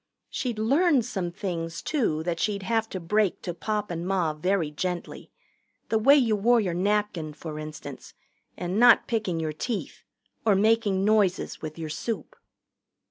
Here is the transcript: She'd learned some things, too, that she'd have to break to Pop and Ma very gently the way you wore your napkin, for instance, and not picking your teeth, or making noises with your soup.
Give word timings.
She'd 0.31 0.57
learned 0.57 1.05
some 1.05 1.29
things, 1.31 1.83
too, 1.83 2.23
that 2.23 2.39
she'd 2.39 2.63
have 2.63 2.89
to 2.89 2.99
break 2.99 3.43
to 3.43 3.53
Pop 3.53 3.91
and 3.91 4.07
Ma 4.07 4.33
very 4.33 4.71
gently 4.71 5.29
the 5.89 5.99
way 5.99 6.15
you 6.15 6.35
wore 6.35 6.59
your 6.59 6.73
napkin, 6.73 7.33
for 7.35 7.59
instance, 7.59 8.15
and 8.57 8.79
not 8.79 9.05
picking 9.05 9.39
your 9.39 9.53
teeth, 9.53 10.01
or 10.43 10.55
making 10.55 11.05
noises 11.05 11.61
with 11.61 11.77
your 11.77 11.89
soup. 11.89 12.35